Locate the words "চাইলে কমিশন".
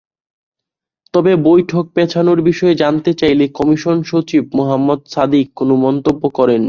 3.13-3.97